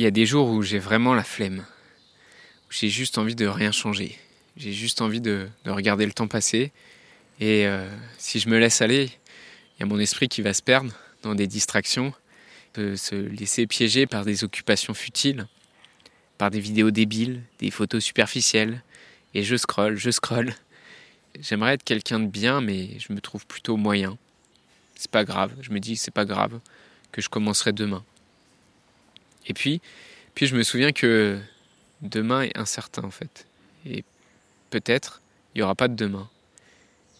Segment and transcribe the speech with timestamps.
[0.00, 1.62] Il y a des jours où j'ai vraiment la flemme.
[2.70, 4.16] J'ai juste envie de rien changer.
[4.56, 6.72] J'ai juste envie de, regarder le temps passer.
[7.38, 9.10] Et euh, si je me laisse aller,
[9.76, 10.90] il y a mon esprit qui va se perdre
[11.22, 12.14] dans des distractions,
[12.76, 15.46] de se laisser piéger par des occupations futiles,
[16.38, 18.82] par des vidéos débiles, des photos superficielles.
[19.34, 20.54] Et je scrolle, je scrolle.
[21.38, 24.16] J'aimerais être quelqu'un de bien, mais je me trouve plutôt moyen.
[24.94, 25.52] C'est pas grave.
[25.60, 26.58] Je me dis c'est pas grave
[27.12, 28.02] que je commencerai demain.
[29.46, 29.80] Et puis,
[30.34, 31.38] puis je me souviens que
[32.02, 33.46] demain est incertain en fait.
[33.86, 34.04] Et
[34.70, 35.20] peut-être
[35.54, 36.28] il n'y aura pas de demain.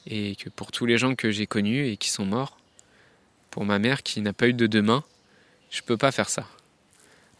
[0.06, 2.56] Et que pour tous les gens que j'ai connus et qui sont morts,
[3.50, 5.04] pour ma mère qui n'a pas eu de demain,
[5.70, 6.46] je peux pas faire ça.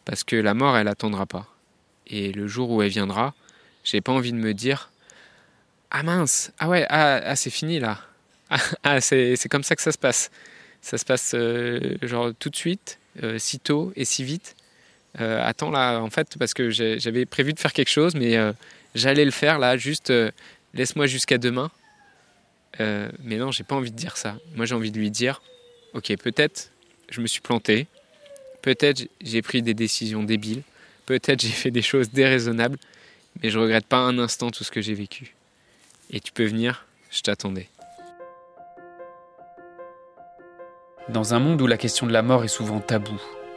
[0.05, 1.47] Parce que la mort, elle attendra pas.
[2.07, 3.35] Et le jour où elle viendra,
[3.85, 4.91] j'ai pas envie de me dire
[5.91, 8.01] Ah mince, ah ouais, ah, ah c'est fini là.
[8.53, 10.33] Ah, ah c'est comme ça que ça se passe.
[10.83, 14.57] Ça se passe euh, genre tout de suite, euh, si tôt et si vite.
[15.19, 18.53] Euh, attends là, en fait, parce que j'avais prévu de faire quelque chose, mais euh,
[18.95, 20.31] j'allais le faire là, juste euh,
[20.75, 21.71] laisse-moi jusqu'à demain.
[22.79, 24.37] mais non, j'ai pas envie de dire ça.
[24.55, 25.43] Moi, j'ai envie de lui dire,
[25.95, 26.71] ok, peut-être
[27.11, 27.89] je me suis planté,
[28.63, 30.63] peut-être j'ai pris des décisions débiles,
[31.07, 32.79] peut-être j'ai fait des choses déraisonnables,
[33.43, 35.35] mais je regrette pas un instant tout ce que j'ai vécu.
[36.13, 37.69] Et tu peux venir, je t'attendais.
[41.09, 43.21] Dans un monde où la question de la mort est souvent taboue,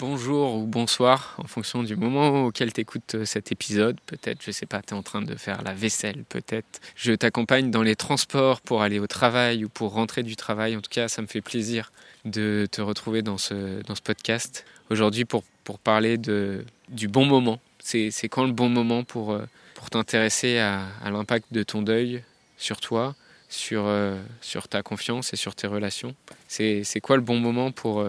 [0.00, 4.00] bonjour ou bonsoir en fonction du moment auquel tu écoutes euh, cet épisode.
[4.06, 6.80] Peut-être, je sais pas, tu es en train de faire la vaisselle, peut-être.
[6.96, 10.74] Je t'accompagne dans les transports pour aller au travail ou pour rentrer du travail.
[10.74, 11.92] En tout cas, ça me fait plaisir
[12.24, 14.64] de te retrouver dans ce, dans ce podcast.
[14.88, 17.60] Aujourd'hui, pour, pour parler de, du bon moment.
[17.78, 19.44] C'est quand le bon moment pour, euh,
[19.74, 22.22] pour t'intéresser à, à l'impact de ton deuil
[22.56, 23.14] sur toi,
[23.50, 26.14] sur, euh, sur ta confiance et sur tes relations?
[26.48, 28.00] C'est quoi le bon moment pour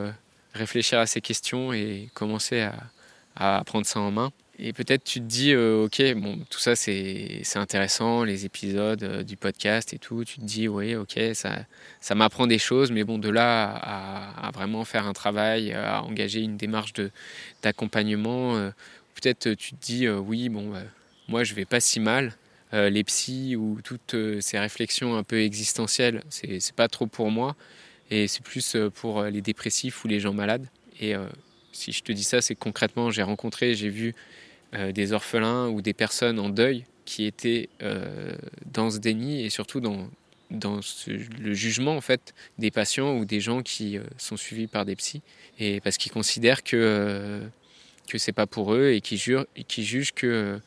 [0.53, 2.67] réfléchir à ces questions et commencer
[3.35, 4.31] à, prendre ça en main.
[4.59, 9.23] Et peut-être tu te dis, euh, ok, bon, tout ça c'est intéressant, les épisodes euh,
[9.23, 10.23] du podcast et tout.
[10.23, 11.65] Tu te dis, oui, ok, ça,
[11.99, 16.41] ça m'apprend des choses, mais bon, de là à, vraiment faire un travail, à engager
[16.41, 16.93] une démarche
[17.63, 18.69] d'accompagnement, euh,
[19.15, 20.83] peut-être tu te dis, oui, bon, bah,
[21.27, 22.33] moi je vais pas si mal.
[22.73, 27.55] les psys ou toutes ces réflexions un peu existentielles, c'est pas trop pour moi.
[28.11, 30.67] Et c'est plus euh, pour euh, les dépressifs ou les gens malades.
[30.99, 31.25] Et euh,
[31.71, 34.13] si je te dis ça, c'est concrètement, j'ai rencontré, j'ai vu
[34.93, 37.67] des orphelins ou des personnes en deuil qui étaient
[38.71, 40.07] dans ce déni et surtout dans,
[40.49, 45.21] le jugement en fait des patients ou des gens qui sont suivis par des psys
[45.59, 47.41] et parce qu'ils considèrent que
[48.07, 50.61] que c'est pas pour eux et qui jurent qui jugent que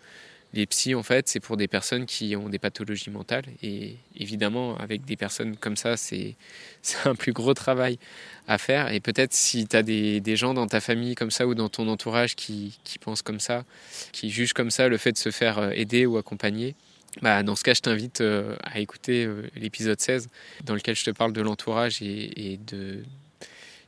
[0.55, 3.45] les psys, en fait, c'est pour des personnes qui ont des pathologies mentales.
[3.63, 6.37] Et évidemment, avec des personnes comme ça, c'est
[7.05, 7.99] un plus gros travail
[8.47, 8.93] à faire.
[8.93, 11.69] Et peut-être si tu as des, des, gens dans ta famille comme ça ou dans
[11.69, 13.65] ton entourage qui, qui, pensent comme ça,
[14.13, 16.75] qui jugent comme ça le fait de se faire euh, aider ou accompagner,
[17.21, 20.29] bah, dans ce cas, je t'invite euh, à écouter euh, l'épisode 16
[20.65, 23.03] dans lequel je te parle de l'entourage et, et de,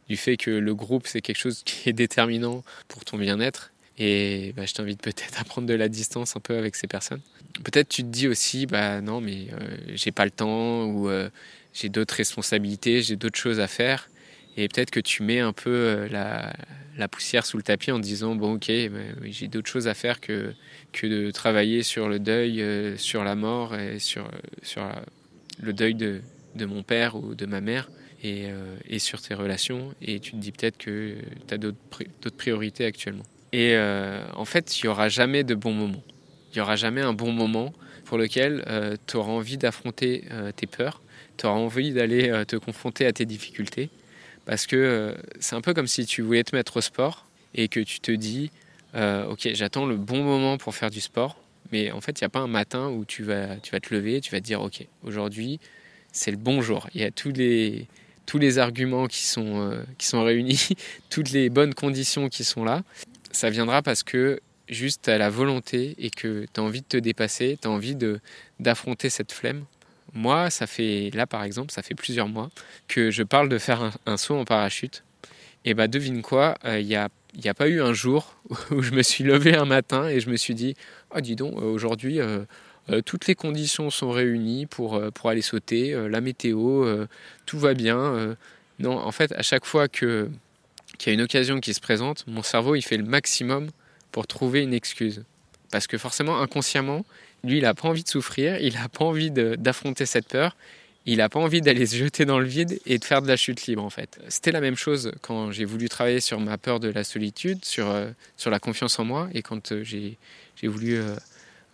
[0.08, 4.52] du fait que le groupe, c'est quelque chose qui est déterminant pour ton bien-être et
[4.56, 7.20] bah, je t'invite peut-être à prendre de la distance un peu avec ces personnes.
[7.64, 11.30] Peut-être tu te dis aussi, bah non, mais euh, j'ai pas le temps ou euh,
[11.72, 14.10] j'ai d'autres responsabilités, j'ai d'autres choses à faire.
[14.58, 18.34] Et peut-être que tu mets un peu euh, la, poussière sous le tapis en disant,
[18.34, 20.52] bon ok, bah, j'ai d'autres choses à faire que,
[20.92, 22.62] que de travailler sur le deuil,
[22.98, 24.30] sur la mort et sur,
[24.62, 24.90] sur
[25.62, 26.20] le deuil de,
[26.54, 27.90] de mon père ou de ma mère.
[28.24, 28.46] Et,
[28.88, 29.94] et sur tes relations.
[30.02, 31.14] Et tu te dis peut-être que
[31.46, 33.22] tu as d'autres priorités actuellement.
[33.56, 36.02] Et euh, en fait, il n'y aura jamais de bon moment.
[36.52, 37.72] Il n'y aura jamais un bon moment
[38.04, 41.00] pour lequel euh, tu auras envie d'affronter euh, tes peurs,
[41.38, 43.88] tu auras envie d'aller te confronter à tes difficultés.
[44.44, 47.80] Parce que c'est un peu comme si tu voulais te mettre au sport et que
[47.80, 48.50] tu te dis,
[48.94, 51.38] ok, j'attends le bon moment pour faire du sport.
[51.72, 53.92] Mais en fait, il n'y a pas un matin où tu vas, tu vas te
[53.94, 55.60] lever tu vas te dire, ok, aujourd'hui,
[56.12, 56.88] c'est le bon jour.
[56.94, 57.86] Il y a tous les,
[58.26, 60.68] tous les arguments qui sont, qui sont réunis,
[61.10, 62.82] toutes les bonnes conditions qui sont là
[63.36, 66.96] ça viendra parce que juste as la volonté et que tu as envie de te
[66.96, 67.96] dépasser, tu as envie
[68.58, 69.64] d'affronter cette flemme.
[70.14, 72.50] Moi, ça fait là par exemple, ça fait plusieurs mois
[72.88, 75.04] que je parle de faire un, saut en parachute.
[75.64, 78.36] Et bah devine quoi, euh, il y, a, n'y a pas eu un jour
[78.70, 80.74] où je me suis levé un matin et je me suis dit
[81.10, 82.20] Ah, dis donc, aujourd'hui,
[83.04, 87.04] toutes les conditions sont réunies pour, pour aller sauter, la météo,
[87.44, 88.36] tout va bien.
[88.78, 90.30] non, en fait, à chaque fois que,
[90.96, 93.70] qu'il y a une occasion qui se présente, mon cerveau, il fait le maximum
[94.12, 95.24] pour trouver une excuse.
[95.70, 97.04] Parce que forcément, inconsciemment,
[97.44, 100.56] lui, il n'a pas envie de souffrir, il n'a pas envie d'affronter cette peur,
[101.06, 103.36] il n'a pas envie d'aller se jeter dans le vide et de faire de la
[103.36, 104.18] chute libre en fait.
[104.28, 107.88] C'était la même chose quand j'ai voulu travailler sur ma peur de la solitude, sur,
[107.88, 110.18] euh, sur la confiance en moi et quand euh, j'ai
[110.64, 111.14] voulu euh,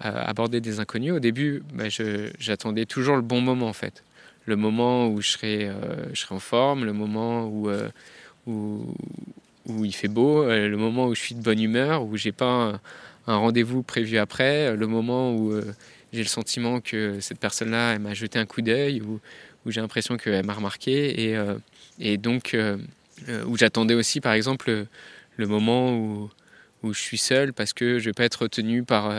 [0.01, 1.13] aborder des inconnus.
[1.13, 1.85] Au début, bah,
[2.39, 4.05] j'attendais toujours le bon moment en fait.
[4.45, 5.71] Le moment où je serais,
[6.13, 7.71] je serais en forme, le moment où,
[8.47, 8.95] où,
[9.85, 12.81] il fait beau, le moment où je suis de bonne humeur, où j'ai pas
[13.27, 15.75] un rendez-vous prévu après, le moment où euh,
[16.13, 19.21] j'ai le sentiment que cette personne-là, m'a jeté un coup d'œil, où
[19.67, 21.57] j'ai l'impression qu'elle m'a remarqué, et, euh,
[22.17, 22.79] donc euh,
[23.47, 24.87] où j'attendais aussi, par exemple,
[25.37, 26.31] le, moment où,
[26.93, 29.13] je suis seul parce que je vais pas être retenu par,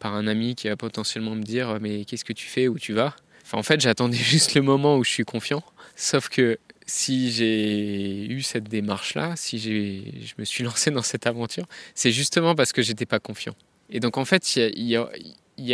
[0.00, 2.92] par un ami qui va potentiellement me dire mais qu'est-ce que tu fais, où tu
[2.92, 3.14] vas?
[3.52, 5.62] En fait, j'attendais juste le moment où je suis confiant.
[5.94, 11.66] Sauf que si j'ai eu cette démarche-là, si je me suis lancé dans cette aventure,
[11.94, 13.54] c'est justement parce que j'étais pas confiant.
[13.90, 15.08] Et donc en fait, il n'y a,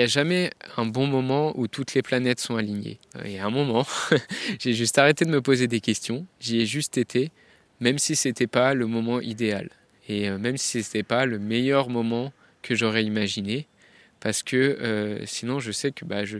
[0.02, 2.98] a, jamais un bon moment où toutes les planètes sont alignées.
[3.24, 3.86] Il y a un moment,
[4.58, 7.30] j'ai juste arrêté de me poser des questions, j'y ai juste été,
[7.80, 9.70] même si c'était pas le moment idéal.
[10.08, 13.66] Et euh, même si c'était pas le meilleur moment que j'aurais imaginé,
[14.18, 16.38] parce que euh, sinon je sais que bah, je,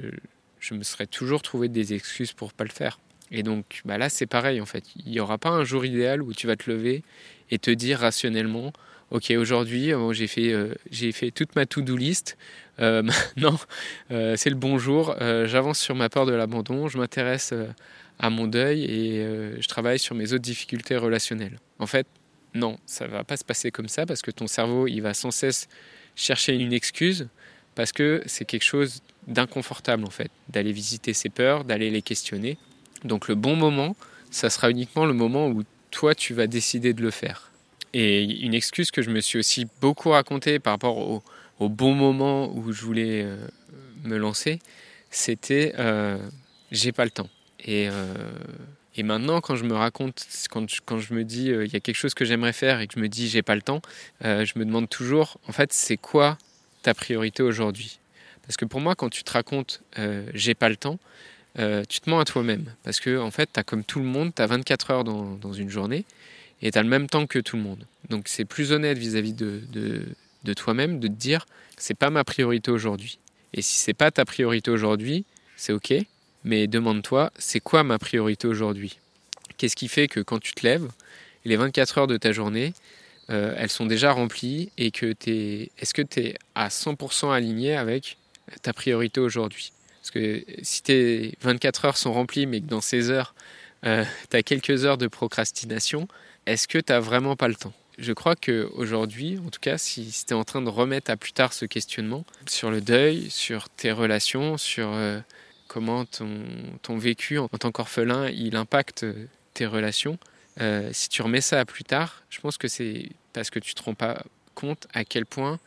[0.59, 2.99] je me serais toujours trouvé des excuses pour pas le faire.
[3.31, 4.85] Et donc bah là, c'est pareil en fait.
[5.05, 7.03] Il n'y aura pas un jour idéal où tu vas te lever
[7.51, 8.73] et te dire rationnellement
[9.11, 10.73] Ok, aujourd'hui, euh, j'ai fait, euh,
[11.13, 12.39] fait toute ma to-do list.
[12.79, 13.59] Euh, maintenant,
[14.09, 15.15] c'est le bon jour.
[15.19, 16.89] J'avance sur ma peur de l'abandon.
[16.89, 17.53] Je m'intéresse
[18.19, 19.25] à mon deuil et
[19.61, 21.59] je travaille sur mes autres difficultés relationnelles.
[21.79, 22.07] En fait,
[22.55, 25.31] non, ça va pas se passer comme ça parce que ton cerveau, il va sans
[25.31, 25.69] cesse
[26.15, 27.29] chercher une excuse
[27.75, 32.59] parce que c'est quelque chose d'inconfortable en fait, d'aller visiter ses peurs, d'aller les questionner.
[33.05, 33.97] Donc le bon moment,
[34.31, 37.51] ça sera uniquement le moment où toi tu vas décider de le faire.
[37.93, 41.23] Et une excuse que je me suis aussi beaucoup racontée par rapport au,
[41.69, 43.37] bon moment où je voulais euh,
[44.05, 44.61] me lancer,
[45.11, 46.19] c'était euh,
[46.71, 47.29] j'ai pas le temps.
[47.65, 48.15] Et, euh,
[48.97, 51.81] et, maintenant, quand je me raconte, quand je, quand je me dis il y a
[51.81, 53.83] quelque chose que j'aimerais faire et que je me dis j'ai pas le temps,
[54.23, 56.39] je me demande toujours en fait c'est quoi
[56.83, 57.99] ta priorité aujourd'hui?
[58.43, 59.83] Parce que pour moi, quand tu te racontes
[60.33, 60.99] j'ai pas le temps,
[61.59, 62.73] euh, tu te mens à toi-même.
[62.83, 65.53] Parce que, en fait, tu as comme tout le monde, tu as 24 heures dans,
[65.53, 66.05] une journée
[66.63, 67.87] et tu as le même temps que tout le monde.
[68.09, 73.19] Donc, c'est plus honnête vis-à-vis de toi-même de te dire c'est pas ma priorité aujourd'hui.
[73.53, 75.25] Et si c'est pas ta priorité aujourd'hui,
[75.57, 75.95] c'est ok,
[76.45, 78.99] mais demande-toi c'est quoi ma priorité aujourd'hui?
[79.57, 80.89] Qu'est-ce qui fait que quand tu te lèves,
[81.45, 82.73] les 24 heures de ta journée,
[83.31, 85.71] euh, elles sont déjà remplies et que tu es.
[85.79, 88.17] Est-ce que tu es à 100% aligné avec
[88.63, 89.73] ta priorité aujourd'hui?
[90.01, 93.35] Parce que si tes 24 heures sont remplies, mais que dans ces heures,
[93.85, 96.09] euh, tu as quelques heures de procrastination,
[96.47, 97.73] est-ce que tu n'as vraiment pas le temps?
[97.99, 101.33] Je crois qu'aujourd'hui, en tout cas, si, tu es en train de remettre à plus
[101.33, 105.21] tard ce questionnement sur le deuil, sur tes relations, sur euh,
[105.69, 106.31] comment ton,
[106.81, 109.05] ton, vécu en, tant qu'orphelin, il impacte
[109.53, 110.19] tes relations,
[110.61, 113.73] euh, si tu remets ça à plus tard, je pense que c'est parce que tu
[113.73, 114.23] ne te rends pas
[114.55, 115.59] compte à quel point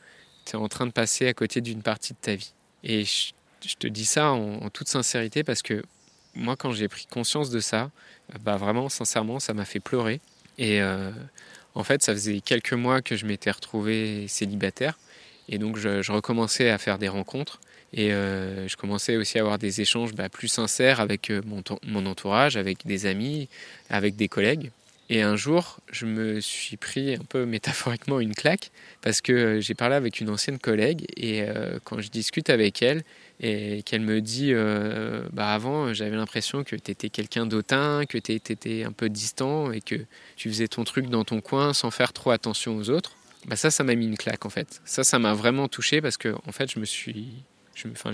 [0.46, 2.53] tu es en train de passer à côté d'une partie de ta vie.
[2.84, 3.31] Et je
[3.77, 5.84] te dis ça en, toute sincérité parce que
[6.36, 7.91] moi, quand j'ai pris conscience de ça,
[8.41, 10.20] bah vraiment, sincèrement, ça m'a fait pleurer.
[10.58, 11.12] Et euh,
[11.75, 14.98] en fait, ça faisait quelques mois que je m'étais retrouvé célibataire.
[15.50, 17.60] Et donc, je, recommençais à faire des rencontres.
[17.96, 22.05] Et euh, je commençais aussi à avoir des échanges bah, plus sincères avec euh, mon,
[22.05, 23.50] entourage, avec des amis,
[23.89, 24.72] avec des collègues.
[25.10, 29.75] Et un jour, je me suis pris un peu métaphoriquement une claque parce que j'ai
[29.75, 31.46] parlé avec une ancienne collègue et
[31.84, 33.03] quand je discute avec elle,
[33.40, 38.18] et qu'elle me dit euh, bah avant j'avais l'impression que tu étais quelqu'un d'autant, que
[38.18, 39.96] tu étais un peu distant et que
[40.36, 43.16] tu faisais ton truc dans ton coin sans faire trop attention aux autres.
[43.46, 44.82] Bah ça ça m'a mis une claque en fait.
[44.86, 47.44] Ça ça m'a vraiment touché parce que en fait je me suis
[47.75, 48.12] je me, enfin,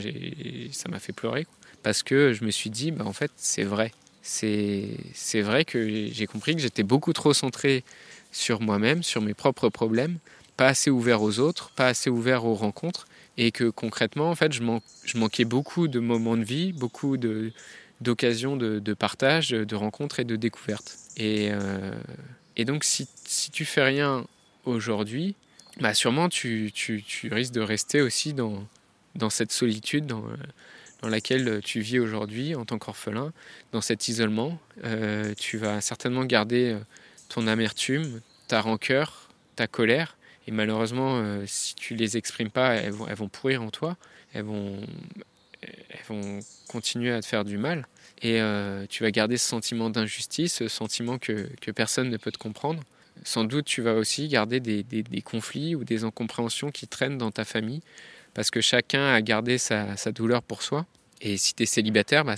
[0.72, 1.46] ça m'a fait pleurer
[1.84, 3.92] parce que je me suis dit bah en fait c'est vrai.
[4.22, 7.84] C'est c'est vrai que j'ai compris que j'étais beaucoup trop centré
[8.32, 10.18] sur moi-même, sur mes propres problèmes,
[10.58, 13.08] pas assez ouvert aux autres, pas assez ouvert aux rencontres
[13.40, 14.62] et que concrètement, en fait, je,
[15.18, 20.98] manquais beaucoup de moments de vie, beaucoup d'occasions de, partage, de rencontres et de découvertes.
[21.16, 21.94] Et, euh,
[22.58, 24.28] et donc, si, si tu fais rien
[24.66, 25.36] aujourd'hui,
[25.80, 26.74] bah sûrement tu,
[27.32, 28.68] risques de rester aussi dans,
[29.30, 30.26] cette solitude dans,
[31.02, 33.32] dans laquelle tu vis aujourd'hui en tant qu'orphelin,
[33.72, 34.60] dans cet isolement.
[34.84, 36.78] Euh, tu vas certainement garder
[37.30, 38.20] ton amertume,
[38.50, 40.18] ta rancœur, ta colère.
[40.50, 43.98] Et malheureusement, si tu les exprimes pas, elles vont, pourrir en toi.
[44.34, 44.82] Elles vont,
[45.62, 47.88] elles vont continuer à te faire du mal.
[48.24, 48.42] Et
[48.90, 52.82] tu vas garder ce sentiment d'injustice, ce sentiment que, que, personne ne peut te comprendre.
[53.24, 57.30] Sans doute, tu vas aussi garder des, des, conflits ou des incompréhensions qui traînent dans
[57.30, 57.82] ta famille,
[58.34, 60.88] parce que chacun a gardé sa, sa douleur pour soi.
[61.22, 62.38] Et si tu es célibataire, bah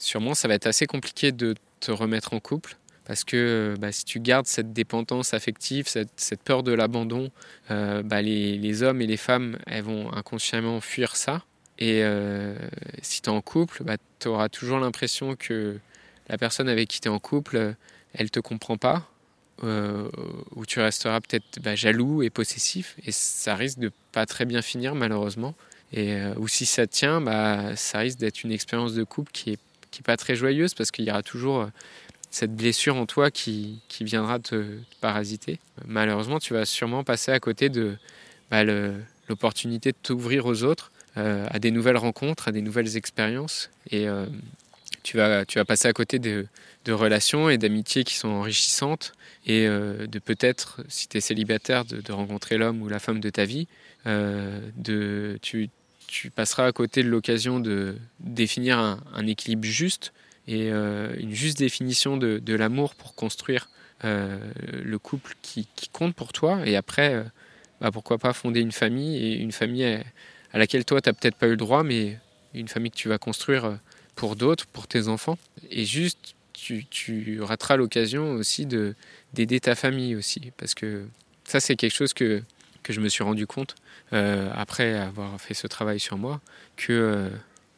[0.00, 2.76] sûrement ça va être assez compliqué de te remettre en couple.
[3.08, 7.30] Parce que bah, si tu gardes cette dépendance affective, cette, peur de l'abandon,
[7.70, 11.42] euh, bah, les, hommes et les femmes, elles vont inconsciemment fuir ça.
[11.78, 12.54] Et euh,
[13.00, 15.78] si tu es en couple, bah, tu auras toujours l'impression que
[16.28, 17.74] la personne avec qui tu es en couple,
[18.12, 19.08] elle ne te comprend pas,
[19.64, 20.10] euh,
[20.54, 24.60] ou tu resteras peut-être bah, jaloux et possessif, et ça risque de pas très bien
[24.60, 25.54] finir malheureusement.
[25.94, 27.24] Et, euh, ou si ça tient,
[27.74, 29.58] ça risque d'être une expérience de couple qui est,
[29.90, 31.66] qui est pas très joyeuse parce qu'il y aura toujours
[32.30, 35.58] cette blessure en toi qui, qui viendra te, te, parasiter.
[35.86, 37.96] Malheureusement, tu vas sûrement passer à côté de
[38.50, 38.64] bah,
[39.28, 43.70] l'opportunité de t'ouvrir aux autres, euh, à des nouvelles rencontres, à des nouvelles expériences.
[43.90, 44.26] Et euh,
[45.02, 46.46] tu, vas, tu vas passer à côté de,
[46.84, 49.12] de relations et d'amitiés qui sont enrichissantes
[49.46, 53.30] et euh, de peut-être, si tu es célibataire, de, rencontrer l'homme ou la femme de
[53.30, 53.66] ta vie.
[54.06, 55.70] de, tu,
[56.08, 60.12] tu passeras à côté de l'occasion de définir un, équilibre juste
[60.48, 63.68] et euh, une juste définition de, de l'amour pour construire
[64.04, 64.38] euh,
[64.82, 66.60] le couple qui, compte pour toi.
[66.64, 67.22] Et après, euh,
[67.82, 71.36] bah pourquoi pas fonder une famille et une famille à, laquelle toi, tu n'as peut-être
[71.36, 72.18] pas eu le droit, mais
[72.54, 73.78] une famille que tu vas construire
[74.14, 75.38] pour d'autres, pour tes enfants.
[75.70, 80.50] Et juste, tu, rateras l'occasion aussi d'aider ta famille aussi.
[80.56, 81.04] Parce que
[81.44, 82.42] ça, c'est quelque chose que,
[82.82, 83.76] que je me suis rendu compte
[84.10, 86.40] après avoir fait ce travail sur moi,
[86.76, 87.30] que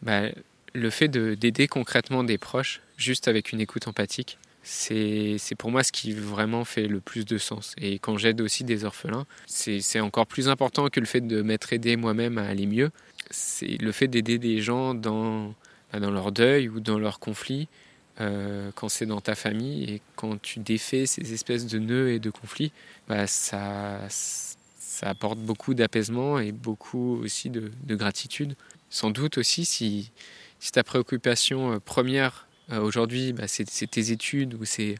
[0.03, 0.29] bah,
[0.73, 5.93] le fait d'aider concrètement des proches, juste avec une écoute empathique, c'est pour moi ce
[5.93, 7.75] qui vraiment fait le plus de sens.
[7.79, 11.73] Et quand j'aide aussi des orphelins, c'est encore plus important que le fait de m'être
[11.73, 12.91] aidé moi-même à aller mieux.
[13.31, 15.55] C'est le fait d'aider des gens dans,
[15.93, 17.69] bah, dans leur deuil ou dans leur conflit,
[18.21, 22.19] euh, quand c'est dans ta famille et quand tu défais ces espèces de nœuds et
[22.19, 22.73] de conflits,
[23.09, 28.57] bah, ça, ça apporte beaucoup d'apaisement et beaucoup aussi de, de, gratitude.
[28.91, 30.11] Sans doute aussi si,
[30.61, 34.95] si ta préoccupation euh, première euh, aujourd'hui, bah, c'est tes études ou c'est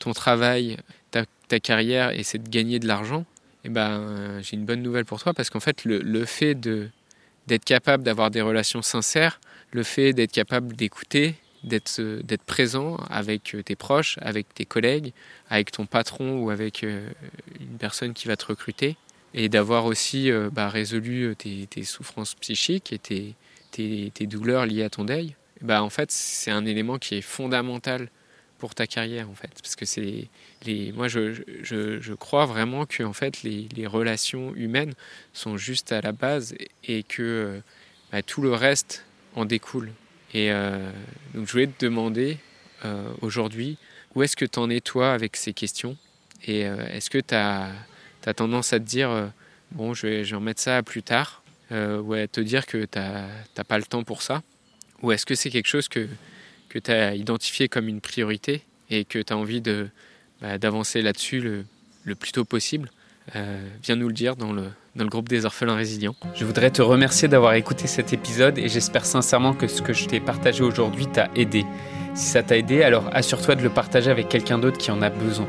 [0.00, 0.78] ton travail,
[1.10, 1.24] ta,
[1.60, 3.24] carrière et c'est de gagner de l'argent,
[3.62, 6.56] eh ben, euh, j'ai une bonne nouvelle pour toi parce qu'en fait, le, le fait
[6.56, 9.38] d'être capable d'avoir des relations sincères,
[9.70, 15.12] le fait d'être capable d'écouter, d'être présent avec tes proches, avec tes collègues,
[15.48, 18.96] avec ton patron ou avec une personne qui va te recruter,
[19.32, 23.34] et d'avoir aussi bah, résolu tes, tes, souffrances psychiques et tes,
[23.74, 28.08] tes, douleurs liées à ton deuil, bah, en fait, c'est un élément qui est fondamental
[28.58, 29.50] pour ta carrière, en fait.
[29.62, 30.28] Parce que c'est
[30.64, 34.94] les, moi, je, je, crois vraiment que en fait, les, les, relations humaines
[35.32, 36.54] sont juste à la base
[36.84, 37.60] et que
[38.12, 39.04] bah, tout le reste
[39.34, 39.92] en découle.
[40.32, 40.90] Et euh,
[41.34, 42.38] donc, je voulais te demander
[42.84, 43.78] euh, aujourd'hui,
[44.14, 45.96] où est-ce que tu en es toi avec ces questions?
[46.46, 47.72] Et euh, est-ce que tu as
[48.34, 49.30] tendance à te dire
[49.72, 52.84] bon, je vais, je vais remettre ça plus tard, euh, ou à te dire que
[52.84, 54.42] tu n'as pas le temps pour ça
[55.02, 56.06] Ou est-ce que c'est quelque chose que,
[56.68, 61.40] que tu as identifié comme une priorité et que tu as envie d'avancer bah, là-dessus
[61.40, 61.64] le,
[62.04, 62.90] le, plus tôt possible?
[63.34, 64.64] Euh, Viens nous le dire dans le,
[64.96, 66.14] dans le groupe des orphelins résilients.
[66.34, 70.06] Je voudrais te remercier d'avoir écouté cet épisode et j'espère sincèrement que ce que je
[70.06, 71.64] t'ai partagé aujourd'hui t'a aidé.
[72.14, 75.10] Si ça t'a aidé, alors assure-toi de le partager avec quelqu'un d'autre qui en a
[75.10, 75.48] besoin.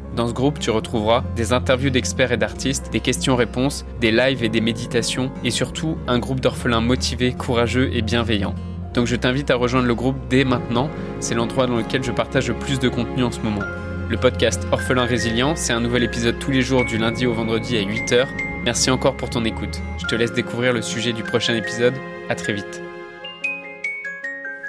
[0.15, 4.49] Dans ce groupe, tu retrouveras des interviews d'experts et d'artistes, des questions-réponses, des lives et
[4.49, 8.55] des méditations, et surtout un groupe d'orphelins motivés, courageux et bienveillants.
[8.93, 10.89] Donc je t'invite à rejoindre le groupe dès maintenant,
[11.21, 13.61] c'est l'endroit dans lequel je partage le plus de contenu en ce moment.
[14.09, 17.77] Le podcast Orphelin Résilient, c'est un nouvel épisode tous les jours du lundi au vendredi
[17.77, 18.27] à 8h.
[18.65, 19.81] Merci encore pour ton écoute.
[19.97, 21.93] Je te laisse découvrir le sujet du prochain épisode.
[22.27, 22.90] À très vite.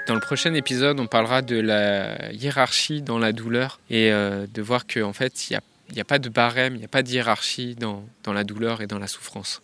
[0.07, 4.61] Dans le prochain épisode, on parlera de la hiérarchie dans la douleur et euh, de
[4.61, 5.61] voir qu'en fait, il
[5.95, 8.89] n'y a, pas de barème, il n'y a pas de hiérarchie dans la douleur et
[8.89, 9.63] dans la souffrance.